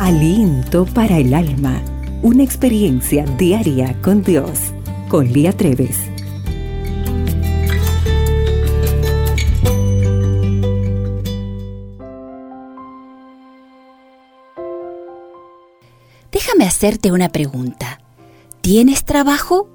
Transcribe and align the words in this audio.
Aliento 0.00 0.86
para 0.86 1.18
el 1.18 1.32
alma. 1.32 1.80
Una 2.20 2.42
experiencia 2.42 3.24
diaria 3.38 3.96
con 4.02 4.24
Dios. 4.24 4.72
Con 5.08 5.32
Lía 5.32 5.52
Treves. 5.52 5.96
Déjame 16.32 16.64
hacerte 16.64 17.12
una 17.12 17.28
pregunta. 17.28 18.00
¿Tienes 18.62 19.04
trabajo? 19.04 19.68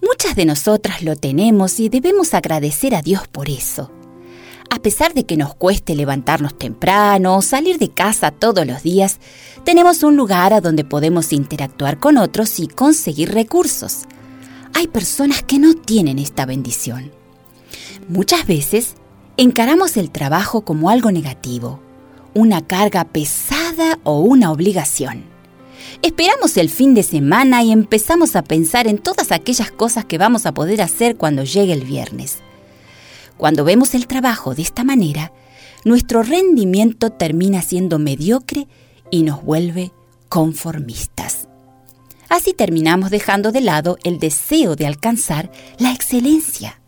Muchas 0.00 0.34
de 0.34 0.46
nosotras 0.46 1.02
lo 1.02 1.14
tenemos 1.14 1.78
y 1.78 1.90
debemos 1.90 2.32
agradecer 2.32 2.94
a 2.94 3.02
Dios 3.02 3.28
por 3.28 3.50
eso. 3.50 3.97
A 4.70 4.80
pesar 4.80 5.14
de 5.14 5.24
que 5.24 5.36
nos 5.36 5.54
cueste 5.54 5.94
levantarnos 5.94 6.56
temprano 6.56 7.42
salir 7.42 7.78
de 7.78 7.88
casa 7.88 8.30
todos 8.30 8.66
los 8.66 8.82
días, 8.82 9.18
tenemos 9.64 10.02
un 10.02 10.16
lugar 10.16 10.52
a 10.52 10.60
donde 10.60 10.84
podemos 10.84 11.32
interactuar 11.32 11.98
con 11.98 12.18
otros 12.18 12.58
y 12.60 12.68
conseguir 12.68 13.32
recursos. 13.32 14.04
Hay 14.74 14.86
personas 14.88 15.42
que 15.42 15.58
no 15.58 15.74
tienen 15.74 16.18
esta 16.18 16.46
bendición. 16.46 17.10
Muchas 18.08 18.46
veces 18.46 18.94
encaramos 19.36 19.96
el 19.96 20.10
trabajo 20.10 20.62
como 20.62 20.90
algo 20.90 21.10
negativo, 21.10 21.80
una 22.34 22.60
carga 22.60 23.04
pesada 23.04 23.98
o 24.04 24.20
una 24.20 24.52
obligación. 24.52 25.24
Esperamos 26.02 26.56
el 26.56 26.68
fin 26.68 26.94
de 26.94 27.02
semana 27.02 27.62
y 27.62 27.72
empezamos 27.72 28.36
a 28.36 28.42
pensar 28.42 28.86
en 28.86 28.98
todas 28.98 29.32
aquellas 29.32 29.70
cosas 29.70 30.04
que 30.04 30.18
vamos 30.18 30.46
a 30.46 30.52
poder 30.52 30.82
hacer 30.82 31.16
cuando 31.16 31.42
llegue 31.44 31.72
el 31.72 31.84
viernes. 31.84 32.38
Cuando 33.38 33.64
vemos 33.64 33.94
el 33.94 34.06
trabajo 34.06 34.54
de 34.54 34.62
esta 34.62 34.84
manera, 34.84 35.32
nuestro 35.84 36.22
rendimiento 36.22 37.10
termina 37.10 37.62
siendo 37.62 37.98
mediocre 37.98 38.66
y 39.10 39.22
nos 39.22 39.42
vuelve 39.42 39.92
conformistas. 40.28 41.48
Así 42.28 42.52
terminamos 42.52 43.10
dejando 43.10 43.52
de 43.52 43.62
lado 43.62 43.96
el 44.04 44.18
deseo 44.18 44.76
de 44.76 44.86
alcanzar 44.86 45.50
la 45.78 45.92
excelencia. 45.92 46.82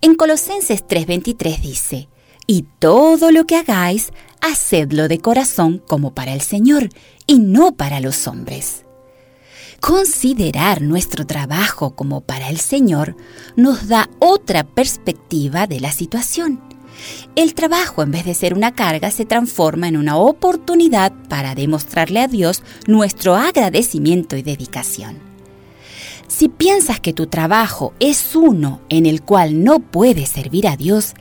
En 0.00 0.14
Colosenses 0.14 0.86
3:23 0.86 1.60
dice, 1.60 2.08
y 2.46 2.64
todo 2.78 3.32
lo 3.32 3.44
que 3.44 3.56
hagáis, 3.56 4.12
hacedlo 4.40 5.08
de 5.08 5.18
corazón 5.18 5.82
como 5.86 6.14
para 6.14 6.32
el 6.32 6.40
Señor 6.40 6.90
y 7.26 7.40
no 7.40 7.76
para 7.76 8.00
los 8.00 8.28
hombres. 8.28 8.85
Considerar 9.80 10.82
nuestro 10.82 11.26
trabajo 11.26 11.94
como 11.94 12.20
para 12.20 12.48
el 12.48 12.58
Señor 12.58 13.16
nos 13.56 13.88
da 13.88 14.08
otra 14.18 14.64
perspectiva 14.64 15.66
de 15.66 15.80
la 15.80 15.92
situación. 15.92 16.60
El 17.36 17.54
trabajo, 17.54 18.02
en 18.02 18.10
vez 18.10 18.24
de 18.24 18.34
ser 18.34 18.54
una 18.54 18.74
carga, 18.74 19.10
se 19.10 19.26
transforma 19.26 19.86
en 19.86 19.96
una 19.96 20.16
oportunidad 20.16 21.12
para 21.28 21.54
demostrarle 21.54 22.20
a 22.20 22.28
Dios 22.28 22.62
nuestro 22.86 23.36
agradecimiento 23.36 24.36
y 24.36 24.42
dedicación. 24.42 25.18
Si 26.26 26.48
piensas 26.48 26.98
que 26.98 27.12
tu 27.12 27.26
trabajo 27.26 27.92
es 28.00 28.34
uno 28.34 28.80
en 28.88 29.06
el 29.06 29.22
cual 29.22 29.62
no 29.62 29.78
puedes 29.78 30.30
servir 30.30 30.66
a 30.66 30.76
Dios, 30.76 31.14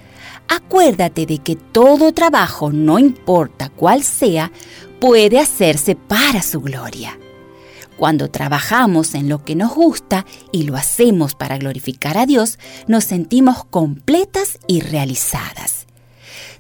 acuérdate 0.48 1.26
de 1.26 1.39
que 1.39 1.56
todo 1.56 2.14
trabajo, 2.14 2.72
no 2.72 2.98
importa 2.98 3.70
cuál 3.70 4.03
sea, 4.03 4.52
puede 5.00 5.39
hacerse 5.39 5.95
para 5.95 6.42
su 6.42 6.61
gloria. 6.61 7.20
Cuando 7.97 8.29
trabajamos 8.29 9.15
en 9.15 9.29
lo 9.29 9.43
que 9.43 9.55
nos 9.55 9.73
gusta 9.73 10.25
y 10.51 10.63
lo 10.63 10.75
hacemos 10.75 11.33
para 11.33 11.57
glorificar 11.57 12.17
a 12.17 12.25
Dios, 12.25 12.59
nos 12.87 13.05
sentimos 13.05 13.63
completas 13.65 14.59
y 14.67 14.81
realizadas. 14.81 15.85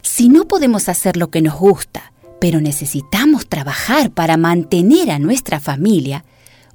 Si 0.01 0.29
no 0.29 0.47
podemos 0.47 0.87
hacer 0.87 1.17
lo 1.17 1.29
que 1.31 1.41
nos 1.41 1.55
gusta, 1.55 2.13
pero 2.39 2.61
necesitamos 2.61 3.47
trabajar 3.47 4.11
para 4.11 4.37
mantener 4.37 5.11
a 5.11 5.19
nuestra 5.19 5.59
familia, 5.59 6.23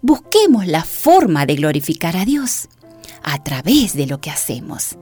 busquemos 0.02 0.67
la 0.67 0.84
forma 0.84 1.47
de 1.47 1.56
glorificar 1.56 2.17
a 2.17 2.24
Dios 2.24 2.68
a 3.23 3.42
través 3.42 3.95
de 3.95 4.06
lo 4.06 4.20
que 4.20 4.30
hacemos. 4.30 4.96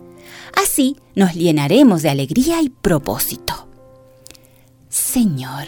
Así 0.60 0.97
nos 1.15 1.34
llenaremos 1.34 2.03
de 2.03 2.10
alegría 2.10 2.60
y 2.62 2.69
propósito. 2.69 3.69
Señor, 4.88 5.66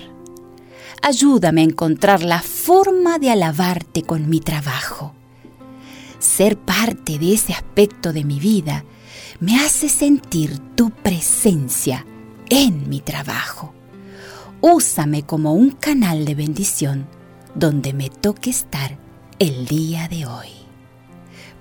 ayúdame 1.02 1.62
a 1.62 1.64
encontrar 1.64 2.22
la 2.22 2.40
forma 2.40 3.18
de 3.18 3.30
alabarte 3.30 4.02
con 4.02 4.28
mi 4.28 4.40
trabajo. 4.40 5.14
Ser 6.18 6.58
parte 6.58 7.18
de 7.18 7.34
ese 7.34 7.52
aspecto 7.52 8.12
de 8.12 8.24
mi 8.24 8.38
vida 8.38 8.84
me 9.40 9.56
hace 9.56 9.88
sentir 9.88 10.58
tu 10.74 10.90
presencia 10.90 12.04
en 12.48 12.88
mi 12.88 13.00
trabajo. 13.00 13.72
Úsame 14.60 15.22
como 15.22 15.54
un 15.54 15.70
canal 15.70 16.26
de 16.26 16.34
bendición 16.34 17.06
donde 17.54 17.94
me 17.94 18.10
toque 18.10 18.50
estar 18.50 18.98
el 19.38 19.66
día 19.66 20.06
de 20.08 20.26
hoy. 20.26 20.48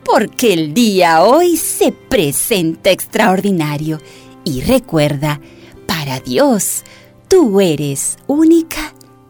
Porque 0.03 0.53
el 0.53 0.73
día 0.73 1.23
hoy 1.23 1.55
se 1.55 1.91
presenta 1.91 2.91
extraordinario 2.91 3.99
y 4.43 4.61
recuerda, 4.61 5.39
para 5.87 6.19
Dios, 6.19 6.83
tú 7.27 7.61
eres 7.61 8.17
única 8.27 8.93